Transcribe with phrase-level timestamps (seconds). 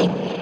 [0.00, 0.41] everything.